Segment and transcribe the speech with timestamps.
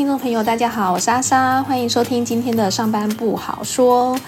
[0.00, 4.18] 听众朋友，大家好，我是阿莎，欢迎收听今天的上班不好说。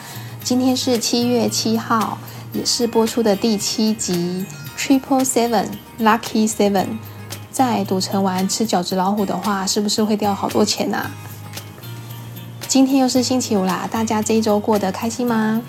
[0.44, 2.18] 今天是七月七号，
[2.52, 4.44] 也是播出的第七集
[4.76, 5.68] Triple Seven
[5.98, 6.98] Lucky Seven。
[7.50, 11.10] 在赌城玩吃饺子老虎的话，是不是会掉好多钱啊？
[12.68, 15.62] 今天又是星期五啦，大家这一周过得开心吗？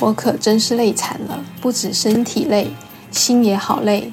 [0.00, 2.68] 我可真是累惨了，不止身体累，
[3.12, 4.12] 心也好累。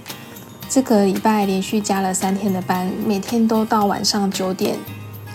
[0.70, 4.78] 这个礼拜连续加了三天的班，每天都到晚上九点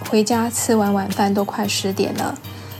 [0.08, 2.38] 回家，吃完晚饭都快十点了，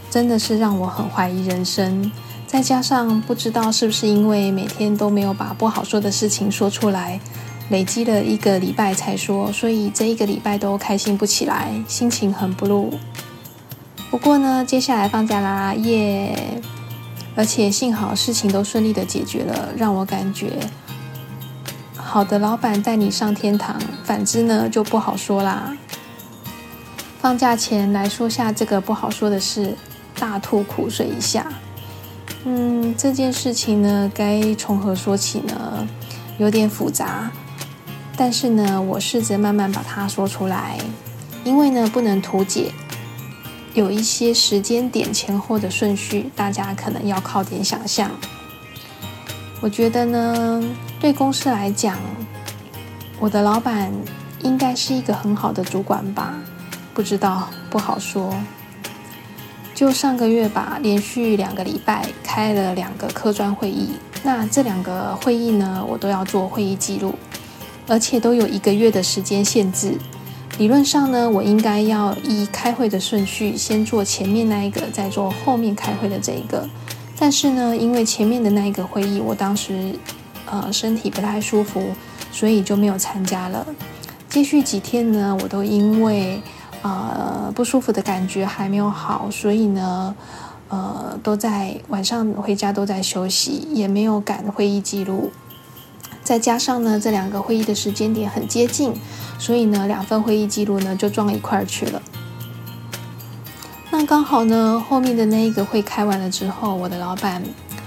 [0.08, 2.12] 真的是让我很怀疑人生。
[2.46, 7.18] 再加上不知道是不是因为每天都没有把不好说的事情说出来，
[7.70, 12.92] 累积了一个礼拜才说，所以这一个礼拜都开心不起来，心情很 blue。
[14.12, 16.60] 不过呢，接下来放假啦，耶！
[17.34, 20.52] 而且幸好事情都顺利的解决了，让我感觉。
[22.14, 25.76] 好的老板带你上天堂，反之呢就不好说啦。
[27.20, 29.74] 放假前来说下这个不好说的事，
[30.16, 31.44] 大吐苦水一下。
[32.44, 35.88] 嗯，这件事情呢该从何说起呢？
[36.38, 37.32] 有点复杂，
[38.16, 40.78] 但是呢我试着慢慢把它说出来，
[41.42, 42.70] 因为呢不能图解，
[43.72, 48.08] 有一些时间点前后的顺序，大家可能要靠点想象。
[49.64, 50.62] 我觉得呢。
[51.00, 51.96] 对公司来讲，
[53.18, 53.90] 我的老板
[54.42, 56.34] 应该是一个很好的主管吧？
[56.92, 58.34] 不知道，不好说。
[59.74, 63.92] 就上个月吧，连续两个礼拜开了两个科专会议。
[64.22, 67.14] 那这两个会议呢，我都要做会议记录，
[67.86, 69.96] 而且都有一个月的时间限制。
[70.58, 76.68] 理论上呢，我应该要依开会的顺序，先做前面那一个，再做后面开会的这一个。
[77.24, 79.94] 但是呢，因为前面的那一个会议，我当时。
[80.46, 81.82] 呃，身体不太舒服，
[82.30, 83.66] 所以就没有参加了。
[84.28, 86.42] 继续几天呢，我都因为
[86.82, 90.14] 呃不舒服的感觉还没有好，所以呢，
[90.68, 95.32] 呃都在晚上回家都在休息，也没有赶会议记录。
[96.22, 98.92] 再加上呢，这两个会议的时间点很接近，
[99.38, 102.02] 所以呢，两份会议记录呢就撞一块儿去了。
[104.06, 107.42] 刚好呢，后面的那一个会开完了之后，我的老板。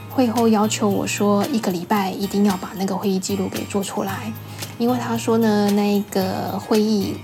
[0.09, 4.33] 会后要求我说，一个礼拜一定要把那个会议记录给做出来，
[4.79, 7.15] 因为他说呢，那一个会议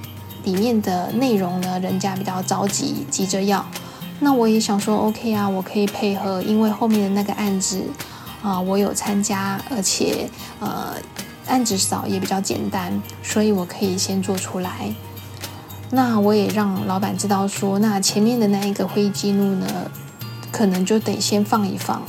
[0.44, 3.66] 里面的内容呢，人家比较着急，急着要。
[4.20, 7.82] 那我也想说，OK 啊，我可以配合，因为后面的那个案子
[8.44, 10.94] 啊，我有参加，而且呃，
[11.48, 14.94] 案子少也比较简单，所以我可以先做出来。
[15.90, 19.68] 那我也让老板知道说，那前面的那一个会议记录呢，
[20.52, 22.02] 可能就得先放一放。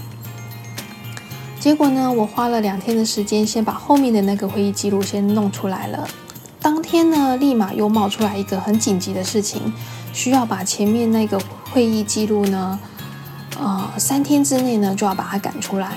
[1.60, 6.06] 结果呢，我花了两天的时间，先把后面的那个会议记录先弄出来了。
[6.60, 9.72] 当天呢，立马又冒出来一个很紧急的事情，
[10.12, 12.78] 需要把前面那个会议记录呢，
[13.58, 15.92] 呃，三天之内呢就要把它赶出来。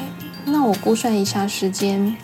[0.45, 2.15] 那我估算一下时间，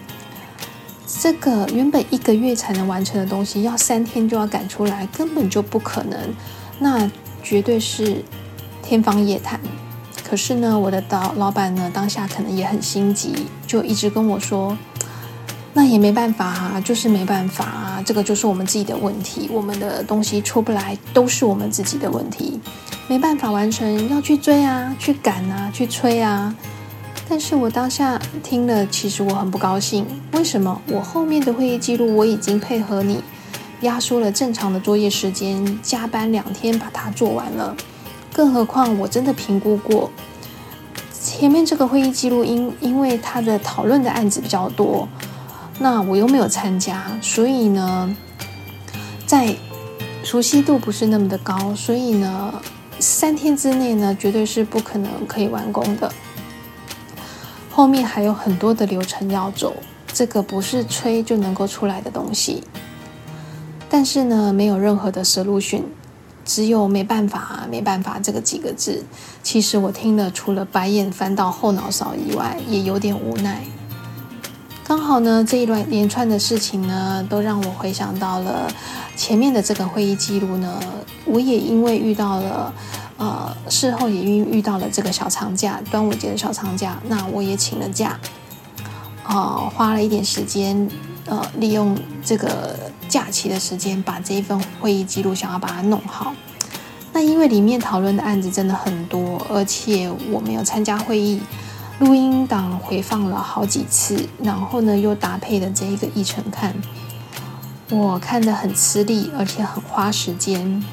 [1.06, 6.18] 这个原本一个月才能完成的东西，要三天就要赶出来，根本就不可能。
[6.80, 7.10] 那
[7.44, 8.24] 绝对是
[8.82, 9.60] 天方夜谭。
[10.24, 14.76] 可是呢，我的导老板呢，当下可能也很心急，就一直跟我说
[15.74, 22.60] ：“那也没办法啊，就是没办法啊，这个就是我们自己的问题，我们的东西出不来，都是我们自己的问题，
[23.08, 26.56] 没办法完成，要去追啊，去赶啊，去催啊。”
[27.30, 30.06] 但是我当下听了，其实我很不高兴。
[30.34, 30.82] 为什么？
[30.88, 33.24] 我后面的会议记录我已经配合你，
[33.82, 37.76] 压缩了正常的作业时间，加班两天把它做完了。
[38.32, 40.12] 更何况，我真的评估过
[41.12, 45.08] 前面这个会议记录，因因为他的讨论的案子比较多，
[45.80, 48.16] 那我又没有参加，所以呢，
[49.26, 49.56] 在
[50.24, 52.54] 熟悉度不是那么的高，所以呢，
[53.00, 56.12] 三天之内呢，绝对是不可能可以完工的。
[57.76, 59.74] 后面还有很多的流程要走，
[60.14, 62.64] 这个不是吹就能够出来的东西。
[63.90, 65.84] 但是呢，没有任何的实录讯。
[66.46, 69.06] 只有没办法，没办法这个几个字，
[69.42, 73.64] 其实我听了，除了白眼翻到后脑勺以外，也有点无奈。
[74.84, 78.70] 刚好呢，这一段连串的事情呢，都让我回想到了
[79.16, 80.78] 前面的这个会议记录呢。
[81.24, 82.74] 我也因为遇到了，
[83.18, 88.20] 呃，事后也因遇到了这个小长假，端午节的小长假，那我也请了假，
[89.28, 90.90] 呃，花了一点时间。
[91.26, 92.78] 呃，利用这个
[93.08, 96.36] 假期的时间，把这一份会议记录想要把它弄好。
[97.14, 101.40] 那因为里面讨论的案子真的很多，而且我没有参加会议，
[102.00, 106.76] 录音档回放了好几次，然后呢又搭配了这一个议程看。
[107.90, 110.84] 我看得很吃力，而且很花时间。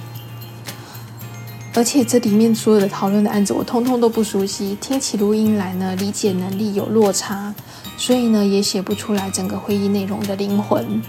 [1.72, 7.54] 而且这里面所有的讨论的案子，我通通都不熟悉，听起录音来呢，理解能力有落差，
[7.96, 11.00] 所以呢，也写不出来整个会议内容的灵魂。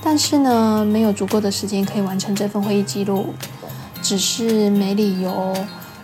[0.00, 3.34] 但是呢，没有足够的时间可以完成这份会议记录，
[4.00, 5.52] 只是没理由，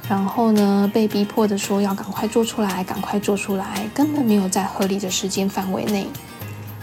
[0.08, 6.08] 然后呢，被逼迫的说要赶快做出来，赶快做出来，根本没有在合理的时间范围内。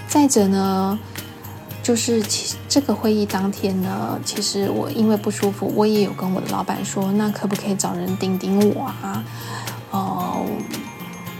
[0.07, 0.97] 再者呢。
[1.83, 9.23] 就是其这个会议当天呢，其实我因为不舒服，我也有跟我的老板说，那可不可以找人顶顶我啊？
[9.89, 10.45] 哦，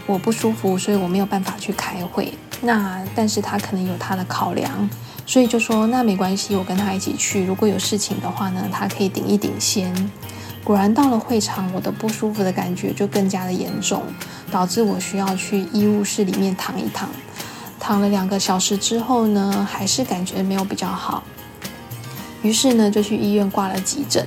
[0.06, 2.32] 我不舒服，所以我没有办法去开会。
[2.60, 4.88] 那但是他可能有他的考量，
[5.24, 7.44] 所以就说那没关系，我跟他一起去。
[7.44, 10.10] 如果有事情的话呢，他可以顶一顶先。
[10.64, 14.02] 果然到了会场，我的不舒服的感觉就更加的严重，
[14.50, 17.08] 导致我需要去医务室里面躺一躺。
[17.82, 21.24] 躺了两个小时之后呢，还是感觉没有比较好，
[22.40, 24.24] 于是呢就去医院挂了急诊。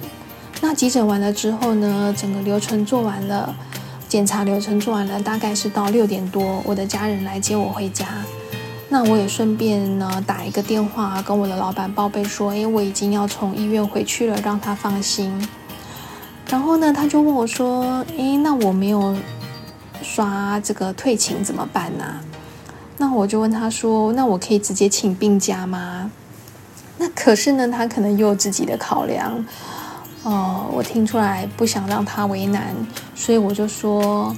[0.60, 3.56] 那急诊完了之后呢，整个流程做完了，
[4.10, 8.06] 检查流程做完了，大概是到六点多，我的家人来接我回家。
[8.90, 15.48] 那我也顺便呢打一个电话跟我的老板报备说，哎，我已经要从医院回去了，让他放心。
[16.50, 19.16] 然后呢，他就问我说，哎，那我没有
[20.02, 22.04] 刷这个退勤怎么办呢？
[22.98, 26.10] 那我就问他说：“那我可以直接请病假吗？”
[26.98, 29.46] 那可是呢，他可能又有自己的考量。
[30.24, 32.74] 哦，我听出来不想让他为难，
[33.14, 34.36] 所以我就说：“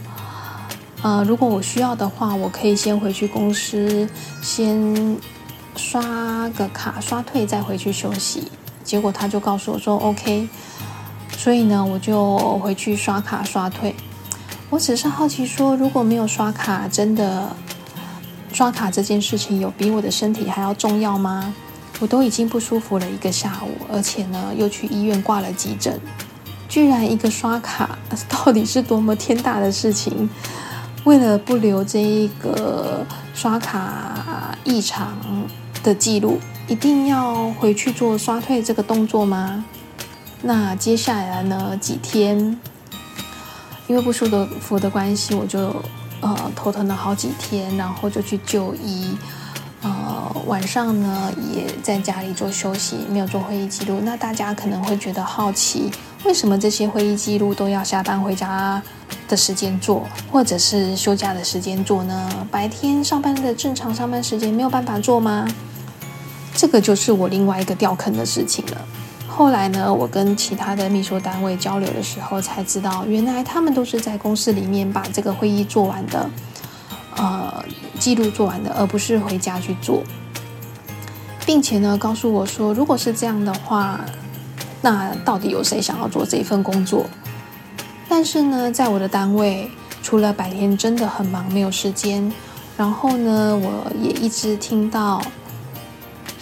[1.04, 4.10] 呃，如果我需要的话，我可以先回去公司，
[4.42, 5.18] 先
[5.76, 8.52] 刷个卡刷退，再回去休息。”
[8.84, 10.50] 结果他就告诉我说：“OK。”
[11.38, 13.96] 所以呢，我就回去刷卡刷退。
[14.72, 17.56] 我只是好奇说，如果没有刷卡，真的？
[18.54, 21.54] 刷卡这件事情有比我的身体还要重要吗？
[22.00, 26.00] 我都已经不舒服了一个下午，而且呢又去医院挂了急诊，
[26.70, 27.98] 居然一个刷卡，
[28.30, 30.30] 到底是多么天大的事情？
[31.06, 35.18] 为了不留这一个刷卡异常
[35.84, 39.66] 的记录，一定要回去做刷退这个动作吗？
[40.44, 42.60] 那接下来呢几天，
[43.88, 44.26] 因为不舒
[44.60, 45.76] 服的关系，我就。
[46.22, 49.18] 呃，头疼了好几天，然后就去就医。
[49.84, 54.02] 呃，晚上呢也在家里做休息，没有做会议记录。
[54.04, 55.92] 那大家可能会觉得好奇，
[56.26, 58.82] 为什么这些会议记录都要下班回家
[59.30, 62.48] 的时间做，或者是休假的时间做呢？
[62.50, 65.48] 白天上班的正常上班时间没有办法做吗？
[66.56, 68.82] 这个就是我另外一个掉坑的事情了。
[69.38, 76.28] 后来呢，我跟其他的秘书单位交流的时候，才知道原来他们都是在公司里面把这个会议做完的，
[77.16, 77.64] 呃，
[78.00, 80.02] 记录做完的，而不是回家去做，
[81.46, 84.04] 并且呢，告诉我说，如果是这样的话，
[84.82, 87.06] 那到底有谁想要做这一份工作？
[88.10, 89.70] 但是呢，在我的单位，
[90.02, 92.34] 除了白天真的很忙，没有时间，
[92.76, 95.22] 然后呢，我也一直听到。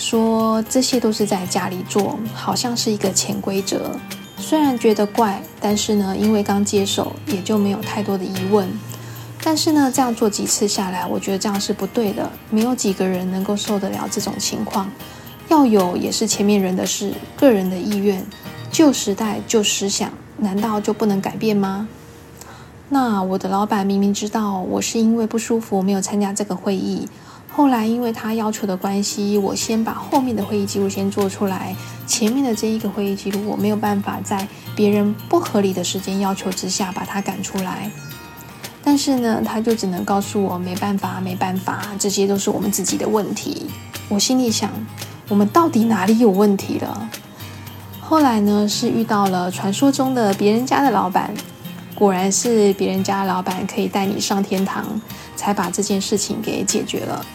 [0.07, 3.89] 说这些都是在家里做，好像是一个潜规则。
[4.37, 8.69] 虽然觉得怪，但是呢，因为刚接手，也就没有太多的疑问。
[9.43, 12.31] 但是呢，这样做几次下来，我觉得这样是不对的。
[12.51, 14.87] 没有几个人能够受得了这种情况。
[15.47, 18.23] 要有也是前面人的事，个人的意愿。
[18.71, 21.87] 旧时代旧思想，难道就不能改变吗？
[22.89, 27.07] 那我的老板明明知道我是因为不舒服没有参加这个会议。
[27.55, 31.73] 后来因为他要求的关系，我先把后面的会议记录先做出来，
[32.05, 34.45] 前面的这一个会议记录我没有办法在
[34.75, 37.89] 别人不合理的时间要求之下把它赶出来。
[38.83, 43.67] 但是呢，他就只能告诉我没办法，没办法，这些都是我们自己的问题。
[44.09, 44.69] 我心里想，
[45.29, 47.09] 我们到底哪里有问题了？
[48.01, 51.33] 后来呢，是遇到了传说中的别人家的老板，
[51.95, 54.99] 果然是别人家老板可以带你上天堂，
[55.37, 57.25] 才把这件事情给解决了。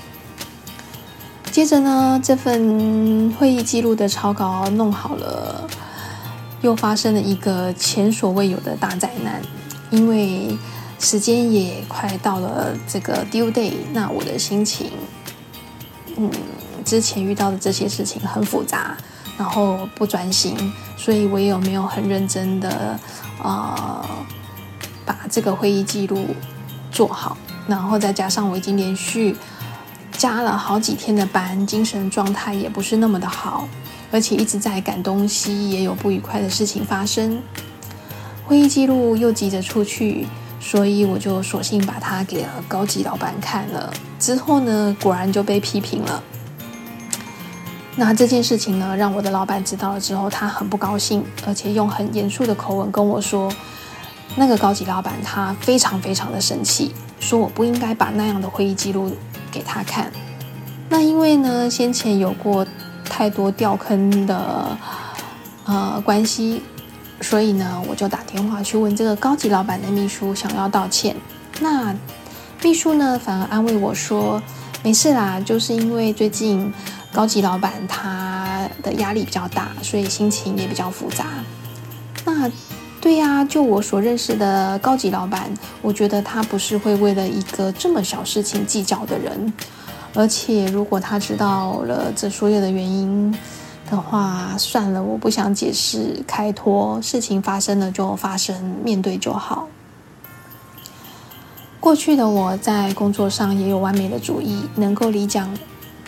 [1.50, 5.68] 接着呢，这份会议记录的草稿弄好了，
[6.60, 9.42] 又发生了一个前所未有的大灾难。
[9.90, 10.56] 因为
[11.00, 14.92] 时间也快到了这个 due day，那我的心情，
[16.16, 16.30] 嗯，
[16.84, 18.96] 之前遇到的这些事情很复杂，
[19.36, 20.56] 然后不专心，
[20.96, 22.98] 所以我也有没有很认真的
[23.42, 24.08] 呃
[25.04, 26.26] 把这个会议记录
[26.92, 29.36] 做好，然后再加上我已经连续。
[30.20, 33.66] 加了好几天的班，精神状态也不是那么的好，
[34.12, 37.40] 而且一直在赶东西，也有不愉快的事情发生。
[38.44, 40.26] 会议记录又急着出去，
[40.60, 43.90] 所以我就索性把它给了高级老板看了。
[44.18, 46.22] 之后呢，果然就被批评了。
[47.96, 53.50] 那这件事情呢，让我的老板知道了之后，他很不高兴，而且用很严肃的口吻跟我说，
[54.36, 59.10] 那个高级老板他非常非常的生气，说我不应该把那样的会议记录
[59.50, 60.10] 给他看。
[60.88, 62.66] 那因为呢，先前有过
[63.04, 64.76] 太多掉坑的
[65.64, 66.62] 呃关系，
[67.20, 71.16] 所以呢，我就打电话去问这个高级老板的秘书，想要道歉。
[71.60, 71.94] 那
[72.62, 74.42] 秘书呢，反而安慰我说，
[74.82, 76.72] 没事啦，就是因为最近。
[77.12, 81.26] 高级老板他的压力比较大，所以心情也比较复杂。
[82.24, 82.48] 那
[83.00, 89.52] 对呀，就我所认识的高级老板，我觉得他不是会为了一个这么小事情计较的人。
[90.14, 93.34] 而且如果他知道了这所有的原因
[93.90, 99.66] 的话，算了，我不想解释开脱，事情发生了就发生，面对就好。
[101.80, 105.48] 过去的我在工作上也有完美的主义，能够理讲。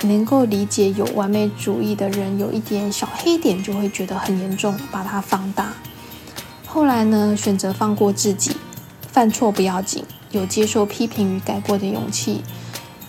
[0.05, 5.73] 能够理解有完美主义的人，有一点小黑点就会觉得很严重，把它放大。
[6.75, 8.57] 后来呢，选择放过自己，
[9.07, 12.43] 犯错不要紧，有接受批评与改过的勇气。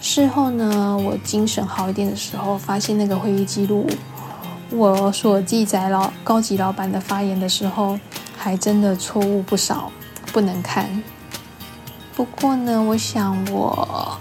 [0.01, 3.87] 事后呢，我精神好一点的时候，发现那个会议记录，
[4.69, 7.97] 我所记载老高级老板的发言的时候，
[8.37, 9.89] 还真的错误不少，
[10.33, 11.01] 不能看。
[12.17, 14.19] 不过呢，我想我。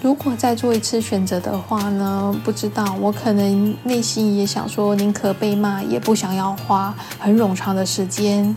[0.00, 2.34] 如果再做一次选择的话呢？
[2.44, 8.54] 不知道，我可能内心也想说，宁可被骂，也不想要花很冗长的时间、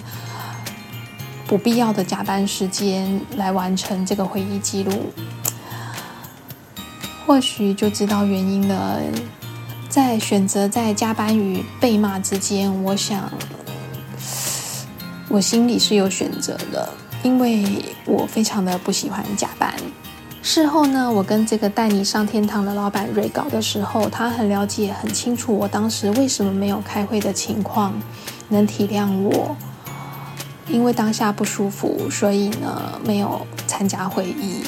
[1.48, 5.12] 不必要的加班时间来完成这个会议记录。
[7.26, 9.00] 或许就知道原因了。
[9.90, 13.30] 在选择在加班与被骂之间，我想
[15.28, 16.88] 我心里是有选择的，
[17.24, 19.74] 因为我非常的不喜欢加班。
[20.44, 27.94] 事后呢，我跟这个带你上天堂的老板瑞稿的时候，他很了解、很清楚我当时为什么没有开会的情况，
[28.50, 29.56] 能体谅我。
[30.68, 34.64] 因为当下不舒服，所以呢没有参加会议。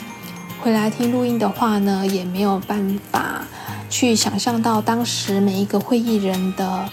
[0.61, 3.41] 回来听录音的话呢，也没有办法
[3.89, 6.85] 去想象到当时每一个会议人的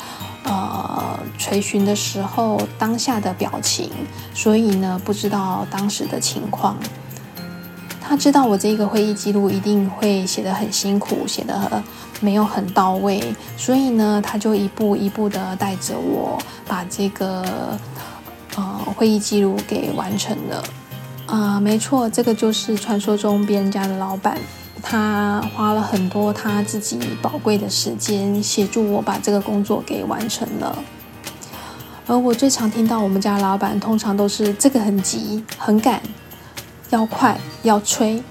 [0.45, 3.91] 呃垂询的时候当下的表情，
[4.33, 6.77] 所以呢不知道当时的情况。
[8.11, 11.81] 他知道我这个会议记录一定会写得很辛苦，写得
[12.21, 13.23] 没有很到位，
[13.57, 16.37] 所以呢，他就一步一步的带着我
[16.67, 17.79] 把这个
[18.57, 20.65] 呃会议记录给完成了。
[21.27, 24.37] 啊，没错，这个就是传说中别人家的老板，
[24.83, 30.77] 他花了很多他自己宝贵的时间协助我把这个工作给完成了。
[32.09, 36.03] 而我最常听到我们家老板通常都是这个很急很赶。
[36.91, 38.23] 要快要催，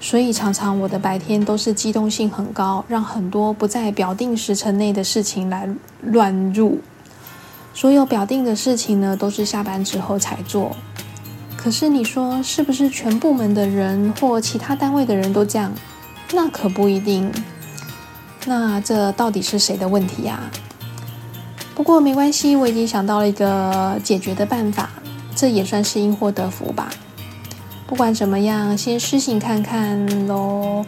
[0.00, 5.68] 所以常常我的白天都是机动性很高，让很多不在表定时程内的事情来
[6.02, 6.80] 乱入。
[7.74, 10.76] 所有表定的事情呢，都是下班之后才做。
[11.56, 15.72] 可是你说是不是全部门的人或其他单位的人都这样？
[16.32, 17.32] 那可不一定。
[18.44, 20.40] 那这到底是谁的问题呀？
[21.74, 24.90] 不过没关系，我已经想到了一个解决的办法，
[25.34, 26.90] 这也算是因祸得福吧。
[27.92, 30.82] 不管怎么样，先施行看看喽。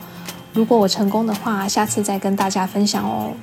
[0.54, 3.34] 如果我成功的话，下次再跟大家分享哦。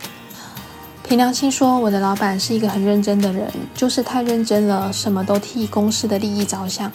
[1.03, 6.91] 凭良心说，我的老板是一个很认真的人，就是太认真了，什么都替公司的利益着想。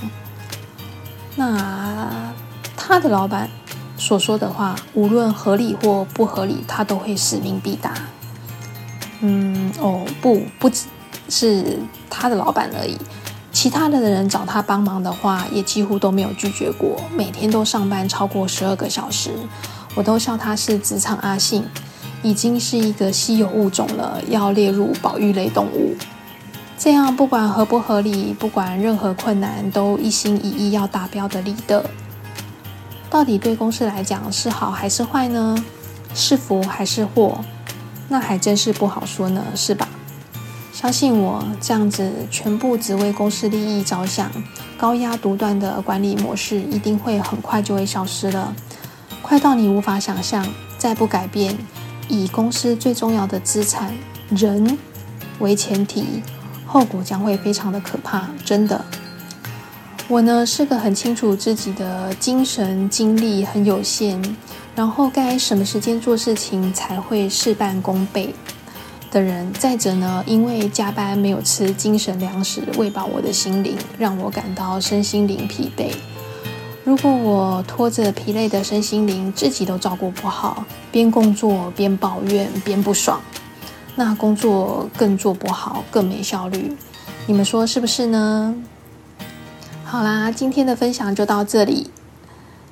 [1.37, 2.35] 那
[2.77, 3.49] 他的老板
[3.97, 7.95] 所说的话，无论合理或不合理，他都会使命必达。
[9.21, 10.87] 嗯，哦，不，不只
[11.29, 11.79] 是
[12.11, 12.99] 他的老板而已。
[13.57, 17.01] 其他的人找他帮忙的话，也几乎都没有拒绝过。
[17.17, 19.31] 每天都上班超过十二个小时，
[19.95, 21.65] 我都笑他是职场阿信，
[22.23, 25.97] 已经是一个稀有物种了，要列入保育类动物。
[26.77, 31.83] 这样不管合不合理，不管任何困难，都一心一意要达标的立德，
[33.09, 35.57] 到底对公司来讲是好还是坏呢？
[36.13, 37.39] 是福还是祸？
[38.07, 39.89] 那还真是不好说呢，是吧？
[40.77, 44.31] 相信我，这样子全部只为公司利益着想、
[44.77, 48.55] 高压独断的管理模式，一定会很快就会消失了，
[49.23, 50.47] 快到你无法想象。
[50.77, 51.57] 再不改变，
[52.09, 53.91] 以公司最重要的资产
[54.29, 54.77] 人
[55.39, 56.23] 为前提，
[56.67, 58.29] 后果将会非常的可怕。
[58.45, 58.85] 真的，
[60.09, 64.23] 我呢是个很清楚自己的精神精力很有限，
[64.75, 68.35] 然后该什么时间做事情才会事半功倍。
[69.17, 75.91] 的人，再者呢，因为加班没有吃精神粮食喂饱我的心灵，让我感到身心灵疲惫。
[76.85, 83.19] 如果我拖着疲累的身心灵，自己都照顾不好，边工作边抱怨边不爽，
[83.95, 86.77] 那工作更做不好，更没效率。
[87.25, 88.55] 你们说是不是呢？
[89.83, 91.91] 好啦，今天的分享就到这里。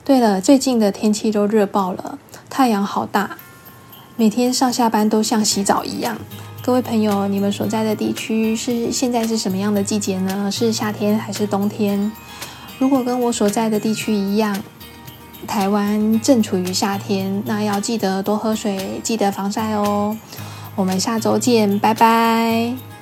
[0.05, 2.19] 对了，最近的天气都热爆了，
[2.51, 3.39] 太阳好大，
[4.17, 6.17] 每天上下班都像洗澡一样。
[6.63, 10.49] 各位朋友，你们所在的地区是现在是什么样的季节呢？
[10.53, 12.13] 是夏天还是冬天？
[12.79, 14.57] 如果跟我所在的地区一样，
[15.49, 20.17] 台湾正处于夏天，那要记得多喝水，记得防晒哦。
[20.77, 22.94] 我们下周见，拜拜。